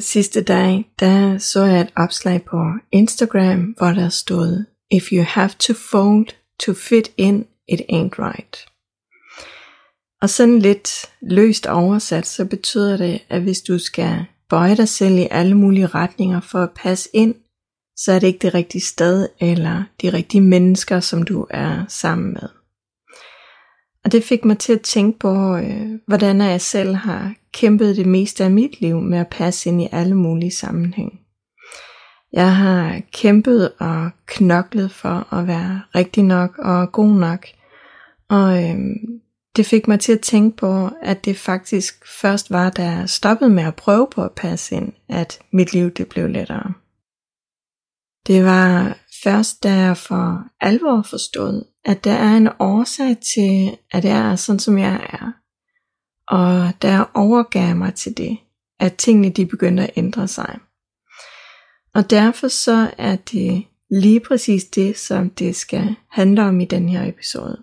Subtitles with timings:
[0.00, 5.50] Sidste dag, der så jeg et opslag på Instagram, hvor der stod, If you have
[5.58, 6.26] to fold
[6.60, 8.66] to fit in, it ain't right.
[10.22, 15.18] Og sådan lidt løst oversat, så betyder det, at hvis du skal bøje dig selv
[15.18, 17.34] i alle mulige retninger for at passe ind,
[17.96, 22.32] så er det ikke det rigtige sted eller de rigtige mennesker, som du er sammen
[22.32, 22.59] med.
[24.04, 28.06] Og det fik mig til at tænke på, øh, hvordan jeg selv har kæmpet det
[28.06, 31.20] meste af mit liv med at passe ind i alle mulige sammenhæng.
[32.32, 37.46] Jeg har kæmpet og knoklet for at være rigtig nok og god nok.
[38.28, 38.78] Og øh,
[39.56, 43.50] det fik mig til at tænke på, at det faktisk først var, da jeg stoppede
[43.50, 46.72] med at prøve på at passe ind, at mit liv det blev lettere.
[48.26, 54.04] Det var først, da jeg for alvor forstod, at der er en årsag til, at
[54.04, 55.32] jeg er sådan, som jeg er.
[56.28, 58.38] Og da jeg overgav mig til det,
[58.80, 60.58] at tingene de begyndte at ændre sig.
[61.94, 66.88] Og derfor så er det lige præcis det, som det skal handle om i den
[66.88, 67.62] her episode.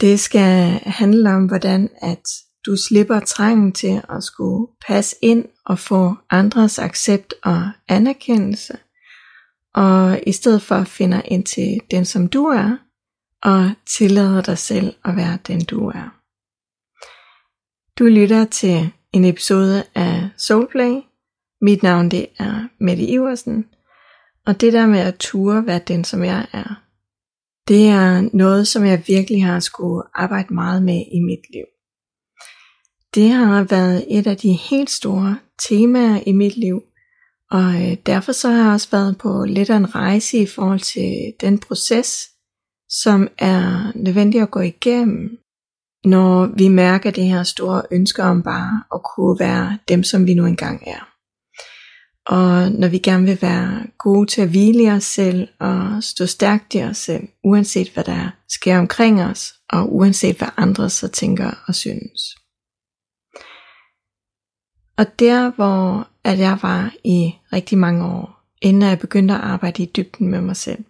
[0.00, 2.22] Det skal handle om, hvordan at
[2.66, 8.78] du slipper trangen til at skulle passe ind og få andres accept og anerkendelse,
[9.74, 12.76] og i stedet for finder ind til den, som du er,
[13.42, 16.16] og tillader dig selv at være den, du er.
[17.98, 21.00] Du lytter til en episode af Soulplay.
[21.62, 23.66] Mit navn det er Mette Iversen,
[24.46, 26.82] og det der med at ture være den, som jeg er,
[27.68, 31.64] det er noget, som jeg virkelig har skulle arbejde meget med i mit liv.
[33.14, 36.82] Det har været et af de helt store temaer i mit liv,
[37.50, 40.80] og øh, derfor så har jeg også været på lidt af en rejse i forhold
[40.80, 42.28] til den proces,
[42.88, 45.38] som er nødvendig at gå igennem,
[46.04, 50.34] når vi mærker det her store ønske om bare at kunne være dem, som vi
[50.34, 51.06] nu engang er.
[52.26, 56.26] Og når vi gerne vil være gode til at hvile i os selv og stå
[56.26, 61.08] stærkt i os selv, uanset hvad der sker omkring os, og uanset hvad andre så
[61.08, 62.20] tænker og synes.
[64.96, 69.82] Og der hvor at jeg var i rigtig mange år, inden jeg begyndte at arbejde
[69.82, 70.84] i dybden med mig selv,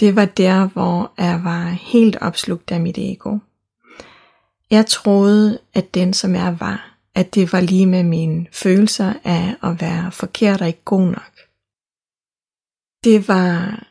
[0.00, 3.38] det var der hvor jeg var helt opslugt af mit ego.
[4.70, 9.56] Jeg troede at den som jeg var, at det var lige med mine følelser af
[9.62, 11.32] at være forkert og ikke god nok.
[13.04, 13.82] Det var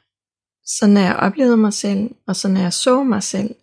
[0.65, 3.55] sådan, at jeg oplevede mig selv, og sådan, at jeg så mig selv.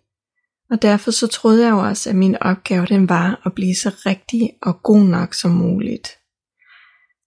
[0.69, 3.89] Og derfor så troede jeg jo også, at min opgave den var at blive så
[4.05, 6.07] rigtig og god nok som muligt.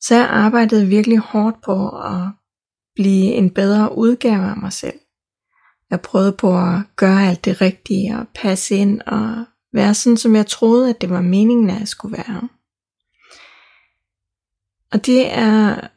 [0.01, 2.23] Så jeg arbejdede virkelig hårdt på at
[2.95, 4.99] blive en bedre udgave af mig selv.
[5.91, 10.37] Jeg prøvede på at gøre alt det rigtige og passe ind og være sådan, som
[10.37, 12.49] jeg troede, at det var meningen, at jeg skulle være.
[14.93, 15.89] Og det er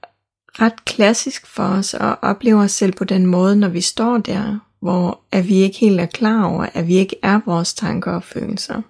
[0.62, 4.60] ret klassisk for os at opleve os selv på den måde, når vi står der,
[4.80, 8.24] hvor at vi ikke helt er klar over, at vi ikke er vores tanker og
[8.24, 8.82] følelser.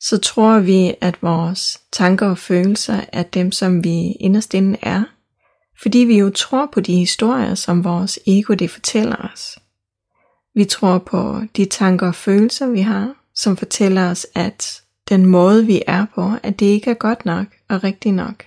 [0.00, 5.02] Så tror vi, at vores tanker og følelser er dem, som vi inderst inde er,
[5.82, 9.58] fordi vi jo tror på de historier, som vores ego det fortæller os.
[10.54, 15.66] Vi tror på de tanker og følelser, vi har, som fortæller os, at den måde
[15.66, 18.46] vi er på, at det ikke er godt nok og rigtigt nok.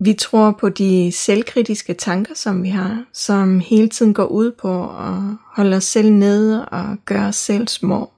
[0.00, 4.82] Vi tror på de selvkritiske tanker, som vi har, som hele tiden går ud på
[4.82, 8.10] at holde os selv nede og gøre os selv små.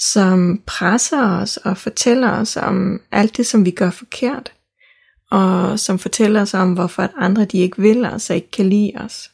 [0.00, 4.52] Som presser os og fortæller os om alt det, som vi gør forkert.
[5.30, 8.68] Og som fortæller os om, hvorfor at andre de ikke vil os og ikke kan
[8.68, 9.30] lide os.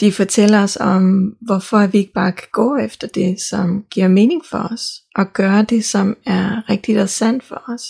[0.00, 4.42] De fortæller os om, hvorfor vi ikke bare kan gå efter det, som giver mening
[4.50, 7.82] for os, og gøre det, som er rigtigt og sandt for os.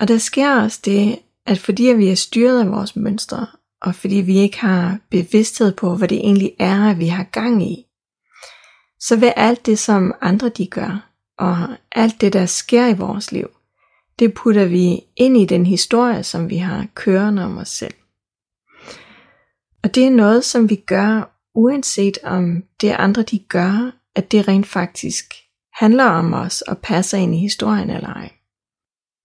[0.00, 3.46] Og der sker også det, at fordi vi er styret af vores mønstre,
[3.82, 7.87] og fordi vi ikke har bevidsthed på, hvad det egentlig er, vi har gang i,
[9.00, 11.56] så vil alt det, som andre de gør, og
[11.92, 13.48] alt det, der sker i vores liv,
[14.18, 17.94] det putter vi ind i den historie, som vi har kørende om os selv.
[19.82, 24.48] Og det er noget, som vi gør, uanset om det andre de gør, at det
[24.48, 25.24] rent faktisk
[25.72, 28.32] handler om os og passer ind i historien eller ej.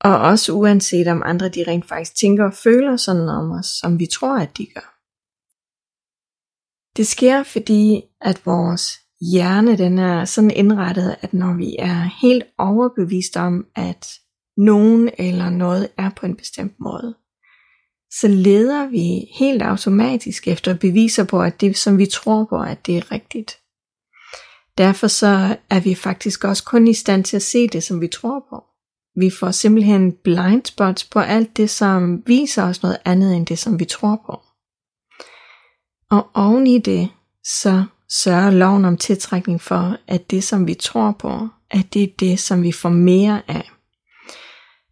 [0.01, 3.99] Og også uanset om andre de rent faktisk tænker og føler sådan om os, som
[3.99, 4.99] vi tror, at de gør.
[6.97, 12.43] Det sker fordi, at vores hjerne den er sådan indrettet, at når vi er helt
[12.57, 14.19] overbevist om, at
[14.57, 17.15] nogen eller noget er på en bestemt måde,
[18.19, 22.85] så leder vi helt automatisk efter beviser på, at det, som vi tror på, at
[22.85, 23.57] det er rigtigt.
[24.77, 28.07] Derfor så er vi faktisk også kun i stand til at se det, som vi
[28.07, 28.63] tror på.
[29.15, 33.59] Vi får simpelthen blind spots på alt det, som viser os noget andet end det,
[33.59, 34.41] som vi tror på.
[36.11, 37.09] Og oven i det,
[37.43, 42.07] så sørger loven om tiltrækning for, at det, som vi tror på, at det er
[42.19, 43.71] det, som vi får mere af.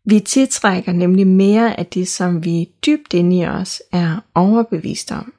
[0.06, 5.34] Vi tiltrækker nemlig mere af det, som vi dybt inde i os er overbevist om.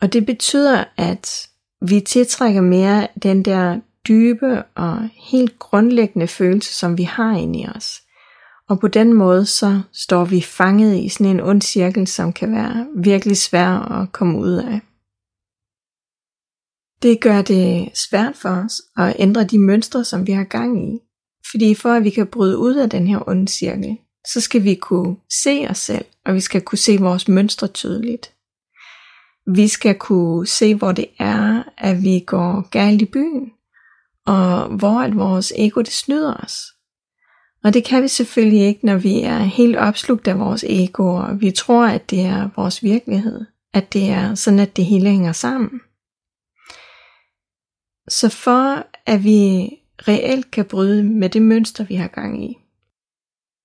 [0.00, 1.48] Og det betyder, at
[1.82, 7.66] vi tiltrækker mere den der dybe og helt grundlæggende følelse, som vi har inde i
[7.76, 8.02] os.
[8.68, 12.52] Og på den måde så står vi fanget i sådan en ond cirkel, som kan
[12.52, 14.80] være virkelig svær at komme ud af.
[17.02, 20.98] Det gør det svært for os at ændre de mønstre, som vi har gang i.
[21.50, 23.96] Fordi for at vi kan bryde ud af den her onde cirkel,
[24.26, 28.32] så skal vi kunne se os selv, og vi skal kunne se vores mønstre tydeligt.
[29.54, 33.50] Vi skal kunne se, hvor det er, at vi går galt i byen,
[34.26, 36.56] og hvor at vores ego det snyder os.
[37.64, 41.40] Og det kan vi selvfølgelig ikke, når vi er helt opslugt af vores ego, og
[41.40, 45.32] vi tror, at det er vores virkelighed, at det er sådan, at det hele hænger
[45.32, 45.80] sammen.
[48.08, 49.70] Så for at vi
[50.08, 52.58] reelt kan bryde med det mønster, vi har gang i,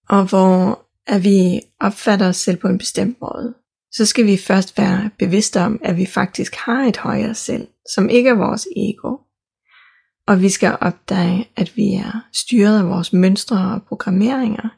[0.09, 3.53] og hvor at vi opfatter os selv på en bestemt måde,
[3.91, 8.09] så skal vi først være bevidste om, at vi faktisk har et højere selv, som
[8.09, 9.17] ikke er vores ego.
[10.27, 14.69] Og vi skal opdage, at vi er styret af vores mønstre og programmeringer,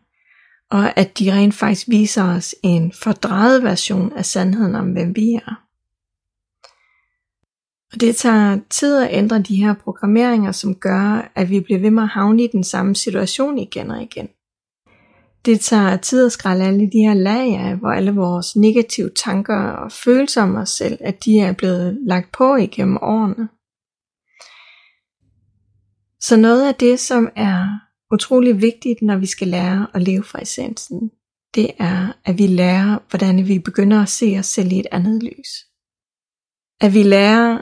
[0.72, 5.34] og at de rent faktisk viser os en fordrejet version af sandheden om, hvem vi
[5.34, 5.65] er.
[7.96, 11.92] Og det tager tid at ændre de her programmeringer, som gør, at vi bliver ved
[11.92, 14.30] med at havne i den samme situation igen og igen.
[15.46, 19.56] Det tager tid at skralde alle de her lag af, hvor alle vores negative tanker
[19.56, 23.48] og følelser om os selv, at de er blevet lagt på igennem årene.
[26.20, 27.68] Så noget af det, som er
[28.14, 31.12] utrolig vigtigt, når vi skal lære at leve fra essensen,
[31.56, 35.24] det er, at vi lærer, hvordan vi begynder at se os selv i et andet
[35.24, 35.50] lys.
[36.82, 37.62] At vi lærer,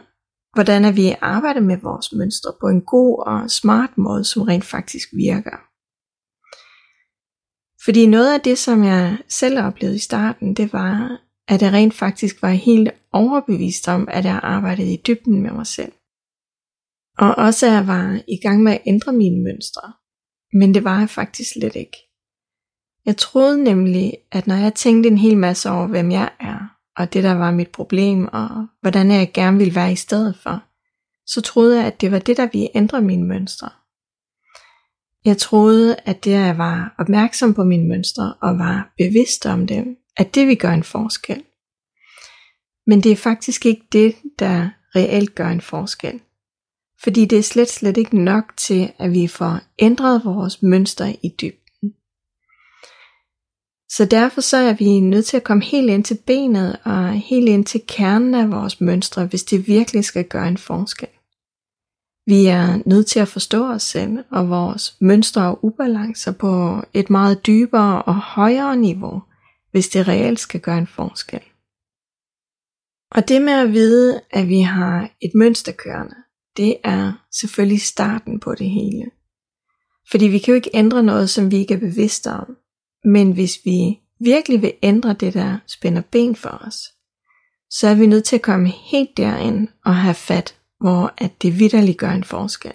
[0.53, 5.07] hvordan vi arbejder med vores mønstre på en god og smart måde, som rent faktisk
[5.13, 5.57] virker.
[7.85, 11.93] Fordi noget af det, som jeg selv oplevede i starten, det var, at jeg rent
[11.93, 15.91] faktisk var helt overbevist om, at jeg arbejdede i dybden med mig selv.
[17.17, 19.93] Og også at jeg var i gang med at ændre mine mønstre.
[20.53, 21.97] Men det var jeg faktisk slet ikke.
[23.05, 27.13] Jeg troede nemlig, at når jeg tænkte en hel masse over, hvem jeg er, og
[27.13, 30.63] det der var mit problem, og hvordan jeg gerne ville være i stedet for,
[31.25, 33.69] så troede jeg, at det var det, der ville ændre mine mønstre.
[35.25, 39.67] Jeg troede, at det, at jeg var opmærksom på mine mønstre og var bevidst om
[39.67, 41.43] dem, at det ville gøre en forskel.
[42.87, 46.21] Men det er faktisk ikke det, der reelt gør en forskel.
[47.03, 51.35] Fordi det er slet slet ikke nok til, at vi får ændret vores mønster i
[51.41, 51.62] dybden.
[53.97, 57.49] Så derfor så er vi nødt til at komme helt ind til benet og helt
[57.49, 61.09] ind til kernen af vores mønstre, hvis det virkelig skal gøre en forskel.
[62.25, 67.09] Vi er nødt til at forstå os selv og vores mønstre og ubalancer på et
[67.09, 69.21] meget dybere og højere niveau,
[69.71, 71.41] hvis det reelt skal gøre en forskel.
[73.11, 76.15] Og det med at vide, at vi har et mønster kørende,
[76.57, 79.05] det er selvfølgelig starten på det hele.
[80.11, 82.57] Fordi vi kan jo ikke ændre noget, som vi ikke er bevidste om.
[83.03, 86.75] Men hvis vi virkelig vil ændre det, der spænder ben for os,
[87.69, 91.59] så er vi nødt til at komme helt derind og have fat, hvor at det
[91.59, 92.73] vidderligt gør en forskel.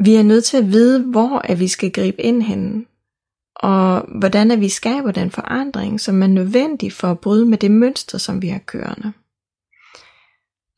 [0.00, 2.84] Vi er nødt til at vide, hvor at vi skal gribe ind henne,
[3.56, 7.70] og hvordan at vi skaber den forandring, som er nødvendig for at bryde med det
[7.70, 9.12] mønster, som vi har kørende.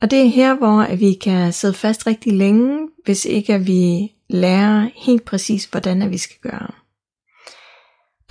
[0.01, 3.67] Og det er her, hvor at vi kan sidde fast rigtig længe, hvis ikke at
[3.67, 6.71] vi lærer helt præcis, hvordan at vi skal gøre.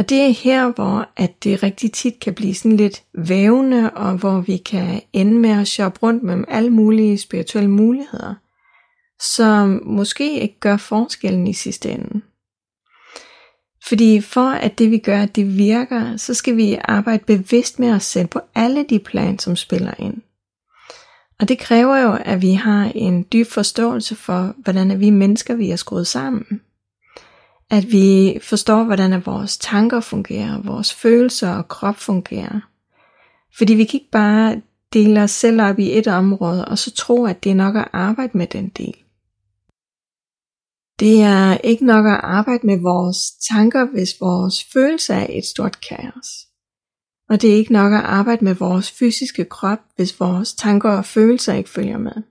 [0.00, 4.16] Og det er her, hvor at det rigtig tit kan blive sådan lidt vævende, og
[4.16, 8.34] hvor vi kan ende med at shoppe rundt med alle mulige spirituelle muligheder,
[9.36, 12.20] som måske ikke gør forskellen i sidste ende.
[13.88, 18.04] Fordi for at det vi gør, det virker, så skal vi arbejde bevidst med os
[18.04, 20.22] selv på alle de plan, som spiller ind.
[21.40, 25.70] Og det kræver jo, at vi har en dyb forståelse for, hvordan vi mennesker vi
[25.70, 26.60] er skruet sammen.
[27.70, 32.60] At vi forstår, hvordan vores tanker fungerer, vores følelser og krop fungerer.
[33.58, 34.62] Fordi vi kan ikke bare
[34.92, 37.88] dele os selv op i et område, og så tro, at det er nok at
[37.92, 38.94] arbejde med den del.
[41.00, 43.18] Det er ikke nok at arbejde med vores
[43.50, 46.46] tanker, hvis vores følelser er et stort kaos.
[47.28, 51.04] Og det er ikke nok at arbejde med vores fysiske krop, hvis vores tanker og
[51.04, 52.22] følelser ikke følger med.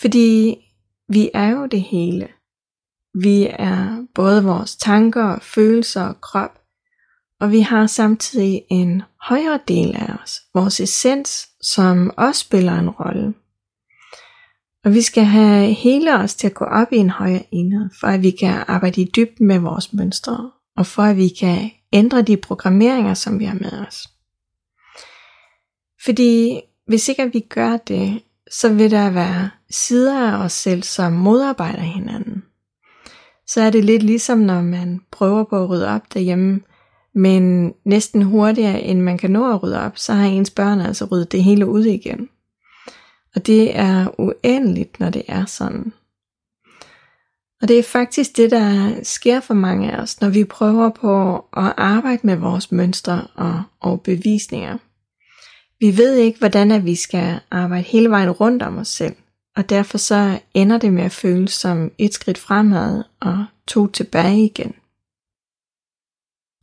[0.00, 0.56] Fordi
[1.08, 2.28] vi er jo det hele.
[3.22, 6.58] Vi er både vores tanker, følelser og krop,
[7.40, 12.90] og vi har samtidig en højere del af os, vores essens, som også spiller en
[12.90, 13.34] rolle.
[14.84, 18.06] Og vi skal have hele os til at gå op i en højere enhed, for
[18.06, 22.22] at vi kan arbejde i dybden med vores mønstre, og for at vi kan ændre
[22.22, 24.08] de programmeringer, som vi har med os.
[26.04, 31.12] Fordi hvis ikke vi gør det, så vil der være sider af os selv, som
[31.12, 32.42] modarbejder hinanden.
[33.48, 36.60] Så er det lidt ligesom, når man prøver på at rydde op derhjemme,
[37.14, 41.04] men næsten hurtigere, end man kan nå at rydde op, så har ens børn altså
[41.04, 42.28] ryddet det hele ud igen.
[43.34, 45.92] Og det er uendeligt, når det er sådan.
[47.62, 51.34] Og det er faktisk det, der sker for mange af os, når vi prøver på
[51.36, 54.78] at arbejde med vores mønstre og, og bevisninger.
[55.80, 59.14] Vi ved ikke, hvordan at vi skal arbejde hele vejen rundt om os selv,
[59.58, 64.44] og derfor så ender det med at føles som et skridt fremad og to tilbage
[64.44, 64.74] igen.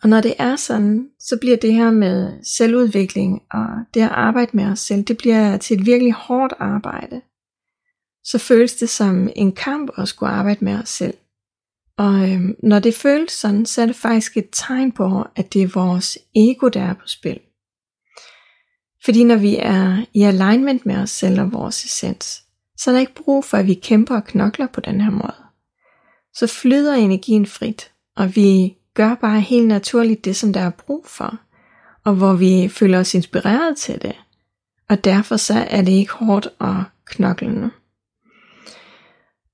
[0.03, 4.51] Og når det er sådan, så bliver det her med selvudvikling og det at arbejde
[4.53, 7.21] med os selv, det bliver til et virkelig hårdt arbejde.
[8.23, 11.17] Så føles det som en kamp at skulle arbejde med os selv.
[11.97, 15.61] Og øhm, når det føles sådan, så er det faktisk et tegn på, at det
[15.61, 17.39] er vores ego, der er på spil.
[19.05, 22.44] Fordi når vi er i alignment med os selv og vores essens,
[22.77, 25.36] så er der ikke brug for, at vi kæmper og knokler på den her måde.
[26.34, 31.05] Så flyder energien frit, og vi gør bare helt naturligt det, som der er brug
[31.08, 31.39] for,
[32.03, 34.15] og hvor vi føler os inspireret til det.
[34.89, 37.70] Og derfor så er det ikke hårdt og knoklende.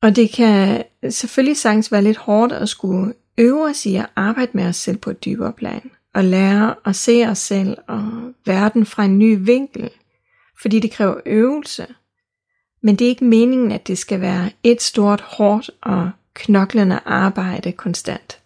[0.01, 4.51] Og det kan selvfølgelig sagtens være lidt hårdt at skulle øve os i at arbejde
[4.53, 8.85] med os selv på et dybere plan, og lære at se os selv og verden
[8.85, 9.89] fra en ny vinkel,
[10.61, 11.87] fordi det kræver øvelse.
[12.83, 17.71] Men det er ikke meningen, at det skal være et stort, hårdt og knoklende arbejde
[17.71, 18.41] konstant.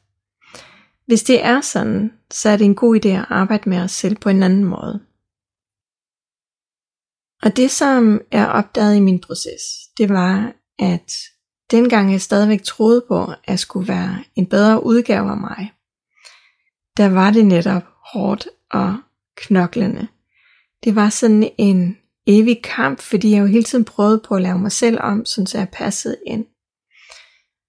[1.07, 4.15] Hvis det er sådan, så er det en god idé at arbejde med os selv
[4.15, 4.99] på en anden måde.
[7.43, 9.61] Og det som jeg opdagede i min proces,
[9.97, 11.13] det var, at
[11.71, 15.71] dengang jeg stadigvæk troede på, at jeg skulle være en bedre udgave af mig,
[16.97, 18.97] der var det netop hårdt og
[19.37, 20.07] knoklende.
[20.83, 24.59] Det var sådan en evig kamp, fordi jeg jo hele tiden prøvede på at lave
[24.59, 26.45] mig selv om, så jeg passede ind.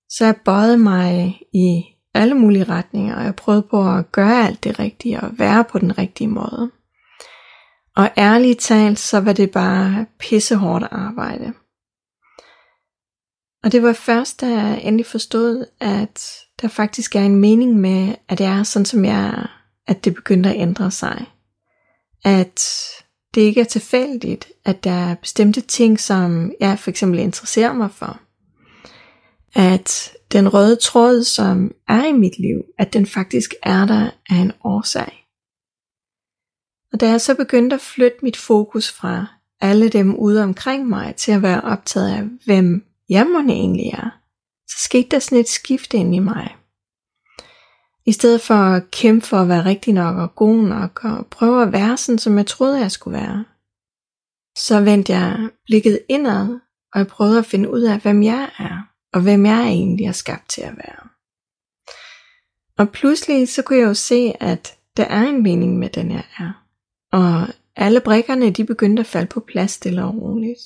[0.09, 1.85] Så jeg bøjede mig i
[2.15, 5.79] alle mulige retninger, og jeg prøvede på at gøre alt det rigtige og være på
[5.79, 6.71] den rigtige måde.
[7.97, 11.53] Og ærligt talt, så var det bare pissehårdt arbejde.
[13.65, 18.15] Og det var først, da jeg endelig forstod, at der faktisk er en mening med,
[18.29, 21.27] at det er sådan, som jeg er, at det begyndte at ændre sig.
[22.25, 22.61] At
[23.37, 27.91] det ikke er tilfældigt, at der er bestemte ting, som jeg for eksempel interesserer mig
[27.91, 28.21] for.
[29.55, 34.37] At den røde tråd, som er i mit liv, at den faktisk er der af
[34.37, 35.27] en årsag.
[36.93, 39.27] Og da jeg så begyndte at flytte mit fokus fra
[39.61, 44.11] alle dem ude omkring mig til at være optaget af, hvem jeg egentlig er,
[44.69, 46.57] så skete der sådan et skifte ind i mig.
[48.07, 51.63] I stedet for at kæmpe for at være rigtig nok og god nok og prøve
[51.63, 53.45] at være sådan, som jeg troede, jeg skulle være,
[54.59, 56.49] så vendte jeg blikket indad,
[56.93, 60.13] og jeg prøvede at finde ud af, hvem jeg er og hvem jeg egentlig er
[60.13, 61.09] skabt til at være.
[62.79, 66.25] Og pludselig så kunne jeg jo se, at der er en mening med den jeg
[66.39, 66.65] er.
[67.13, 70.61] Og alle brikkerne de begyndte at falde på plads stille og roligt.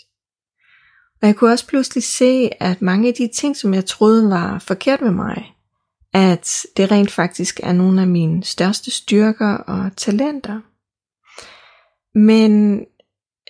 [1.23, 4.59] Og jeg kunne også pludselig se, at mange af de ting, som jeg troede var
[4.59, 5.55] forkert ved mig,
[6.13, 10.61] at det rent faktisk er nogle af mine største styrker og talenter.
[12.19, 12.85] Men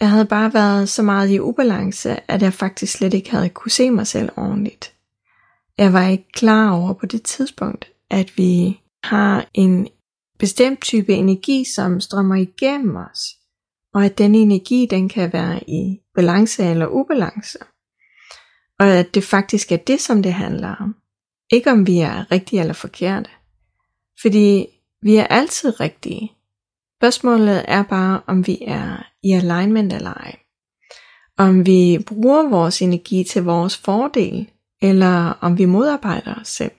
[0.01, 3.71] jeg havde bare været så meget i ubalance, at jeg faktisk slet ikke havde kunne
[3.71, 4.95] se mig selv ordentligt.
[5.79, 9.89] Jeg var ikke klar over på det tidspunkt, at vi har en
[10.39, 13.21] bestemt type energi, som strømmer igennem os,
[13.95, 17.59] og at den energi, den kan være i balance eller ubalance.
[18.79, 20.95] Og at det faktisk er det, som det handler om.
[21.53, 23.31] Ikke om vi er rigtige eller forkerte.
[24.21, 24.67] Fordi
[25.03, 26.33] vi er altid rigtige.
[26.99, 30.37] Spørgsmålet er bare, om vi er i alignment eller ej.
[31.37, 34.51] Om vi bruger vores energi til vores fordel,
[34.83, 36.73] eller om vi modarbejder os selv.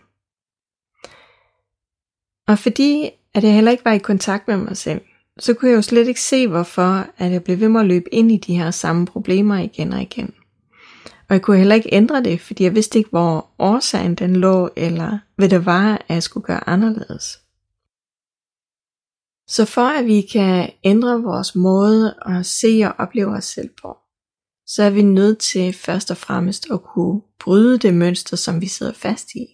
[2.48, 5.02] Og fordi at jeg heller ikke var i kontakt med mig selv,
[5.40, 8.14] så kunne jeg jo slet ikke se, hvorfor at jeg blev ved med at løbe
[8.14, 10.34] ind i de her samme problemer igen og igen.
[11.32, 14.70] Og jeg kunne heller ikke ændre det, fordi jeg vidste ikke, hvor årsagen den lå,
[14.76, 17.40] eller hvad det var, at jeg skulle gøre anderledes.
[19.48, 23.98] Så for at vi kan ændre vores måde at se og opleve os selv på,
[24.66, 28.68] så er vi nødt til først og fremmest at kunne bryde det mønster, som vi
[28.68, 29.46] sidder fast i.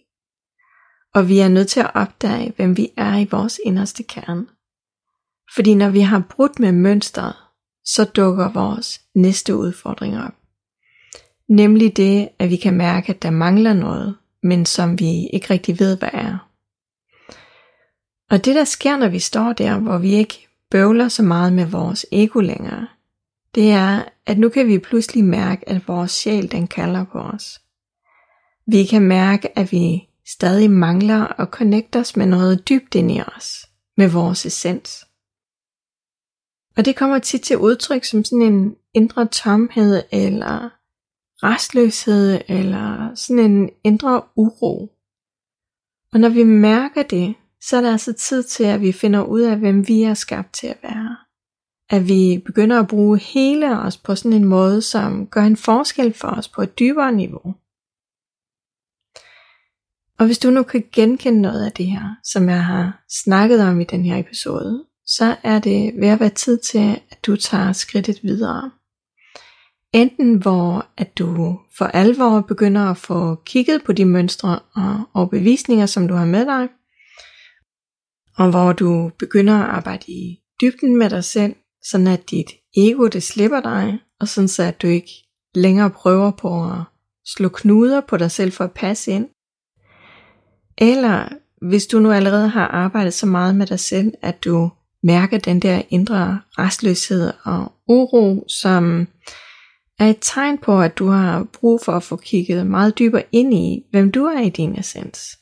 [1.14, 4.48] Og vi er nødt til at opdage, hvem vi er i vores inderste kerne.
[5.56, 7.36] Fordi når vi har brudt med mønstret,
[7.86, 10.37] så dukker vores næste udfordring op.
[11.50, 15.80] Nemlig det, at vi kan mærke, at der mangler noget, men som vi ikke rigtig
[15.80, 16.50] ved, hvad er.
[18.30, 21.66] Og det der sker, når vi står der, hvor vi ikke bøvler så meget med
[21.66, 22.88] vores ego længere,
[23.56, 27.62] det er, at nu kan vi pludselig mærke, at vores sjæl den kalder på os.
[28.68, 33.22] Vi kan mærke, at vi stadig mangler at connecte os med noget dybt ind i
[33.36, 33.66] os,
[33.98, 35.06] med vores essens.
[36.78, 40.70] Og det kommer tit til udtryk som sådan en indre tomhed, eller
[41.44, 44.92] restløshed, eller sådan en indre uro.
[46.14, 49.42] Og når vi mærker det, så er der altså tid til, at vi finder ud
[49.42, 51.18] af, hvem vi er skabt til at være.
[51.90, 56.14] At vi begynder at bruge hele os på sådan en måde, som gør en forskel
[56.14, 57.56] for os på et dybere niveau.
[60.20, 63.80] Og hvis du nu kan genkende noget af det her, som jeg har snakket om
[63.80, 67.74] i den her episode, så er det ved at være tid til, at du tager
[67.74, 68.72] skridtet videre.
[69.98, 75.86] Enten hvor at du for alvor begynder at få kigget på de mønstre og overbevisninger,
[75.86, 76.70] som du har med dig,
[78.38, 83.08] og hvor du begynder at arbejde i dybden med dig selv, sådan at dit ego
[83.08, 85.12] det slipper dig, og sådan så at du ikke
[85.56, 86.82] længere prøver på at
[87.26, 89.28] slå knuder på dig selv for at passe ind.
[90.78, 91.28] Eller
[91.68, 94.72] hvis du nu allerede har arbejdet så meget med dig selv, at du
[95.04, 99.08] mærker den der indre restløshed og uro, som
[100.00, 103.54] er et tegn på, at du har brug for at få kigget meget dybere ind
[103.54, 105.40] i, hvem du er i din essens.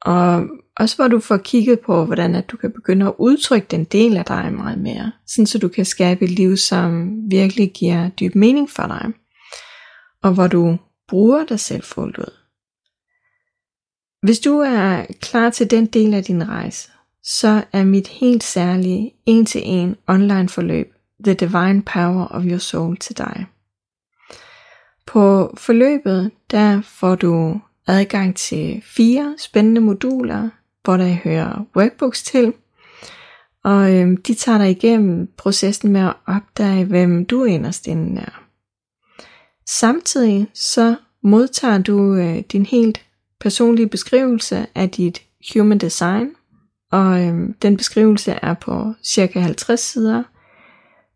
[0.00, 3.84] Og også hvor du får kigget på, hvordan at du kan begynde at udtrykke den
[3.84, 8.08] del af dig meget mere, sådan så du kan skabe et liv, som virkelig giver
[8.08, 9.12] dyb mening for dig.
[10.22, 12.32] Og hvor du bruger dig selv fuldt ud.
[14.22, 16.90] Hvis du er klar til den del af din rejse,
[17.22, 23.18] så er mit helt særlige en-til-en online forløb The Divine Power of Your Soul til
[23.18, 23.46] dig.
[25.08, 30.48] På forløbet, der får du adgang til fire spændende moduler,
[30.84, 32.52] hvor der hører workbooks til,
[33.64, 38.42] og øhm, de tager dig igennem processen med at opdage, hvem du inderst inden er.
[39.68, 43.06] Samtidig så modtager du øh, din helt
[43.40, 45.22] personlige beskrivelse af dit
[45.54, 46.30] human design,
[46.92, 50.22] og øhm, den beskrivelse er på cirka 50 sider.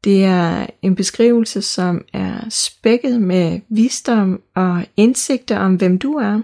[0.04, 6.40] Det er en beskrivelse, som er spækket med visdom og indsigter om, hvem du er,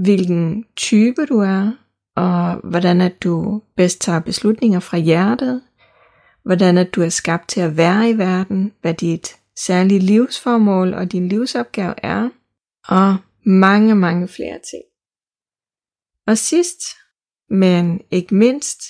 [0.00, 1.72] hvilken type du er,
[2.16, 5.62] og hvordan at du bedst tager beslutninger fra hjertet,
[6.44, 11.12] hvordan at du er skabt til at være i verden, hvad dit særlige livsformål og
[11.12, 12.28] din livsopgave er,
[12.88, 14.82] og mange, mange flere ting.
[16.26, 16.80] Og sidst,
[17.50, 18.80] men ikke mindst,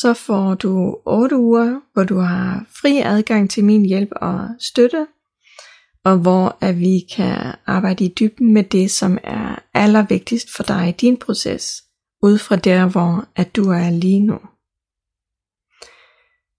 [0.00, 5.06] så får du 8 uger, hvor du har fri adgang til min hjælp og støtte,
[6.04, 10.88] og hvor at vi kan arbejde i dybden med det, som er allervigtigst for dig
[10.88, 11.82] i din proces,
[12.22, 14.38] ud fra der, hvor at du er lige nu.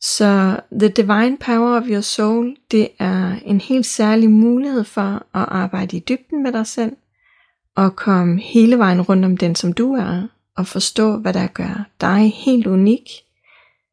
[0.01, 5.45] Så The Divine Power of Your Soul, det er en helt særlig mulighed for at
[5.47, 6.91] arbejde i dybden med dig selv,
[7.75, 11.89] og komme hele vejen rundt om den, som du er, og forstå, hvad der gør
[12.01, 13.26] dig helt unik,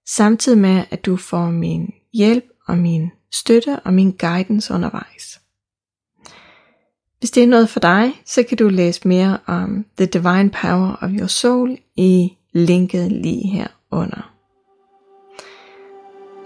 [0.06, 5.40] samtidig med, at du får min hjælp og min støtte og min guidance undervejs.
[7.18, 10.98] Hvis det er noget for dig, så kan du læse mere om The Divine Power
[11.02, 14.34] of Your Soul i linket lige her under.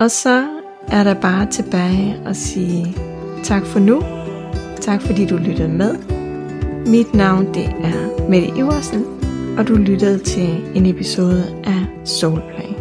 [0.01, 0.49] Og så
[0.89, 2.95] er der bare tilbage at sige
[3.43, 4.03] tak for nu.
[4.81, 5.99] Tak fordi du lyttede med.
[6.87, 9.05] Mit navn det er Mette Iversen,
[9.59, 12.78] og du lyttede til en episode af Soulplay.